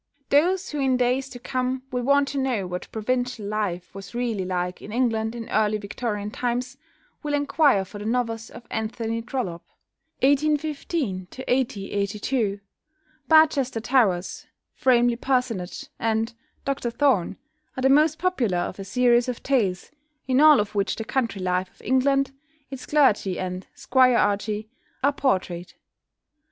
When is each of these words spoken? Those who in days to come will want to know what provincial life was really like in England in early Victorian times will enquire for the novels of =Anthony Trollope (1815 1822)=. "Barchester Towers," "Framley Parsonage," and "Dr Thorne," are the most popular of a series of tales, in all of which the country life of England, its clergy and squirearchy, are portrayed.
Those 0.29 0.71
who 0.71 0.79
in 0.79 0.97
days 0.97 1.29
to 1.29 1.37
come 1.37 1.83
will 1.91 2.01
want 2.01 2.27
to 2.29 2.39
know 2.39 2.65
what 2.65 2.91
provincial 2.91 3.45
life 3.45 3.93
was 3.93 4.15
really 4.15 4.43
like 4.45 4.81
in 4.81 4.91
England 4.91 5.35
in 5.35 5.47
early 5.49 5.77
Victorian 5.77 6.31
times 6.31 6.75
will 7.21 7.35
enquire 7.35 7.85
for 7.85 7.99
the 7.99 8.05
novels 8.05 8.49
of 8.49 8.65
=Anthony 8.71 9.21
Trollope 9.21 9.61
(1815 10.23 11.27
1822)=. 11.29 12.61
"Barchester 13.27 13.79
Towers," 13.79 14.47
"Framley 14.73 15.17
Parsonage," 15.17 15.85
and 15.99 16.33
"Dr 16.65 16.89
Thorne," 16.89 17.37
are 17.77 17.81
the 17.81 17.87
most 17.89 18.17
popular 18.17 18.57
of 18.57 18.79
a 18.79 18.83
series 18.83 19.29
of 19.29 19.43
tales, 19.43 19.91
in 20.27 20.41
all 20.41 20.59
of 20.59 20.73
which 20.73 20.95
the 20.95 21.05
country 21.05 21.43
life 21.43 21.69
of 21.69 21.81
England, 21.83 22.31
its 22.71 22.87
clergy 22.87 23.37
and 23.37 23.67
squirearchy, 23.75 24.67
are 25.03 25.13
portrayed. 25.13 25.73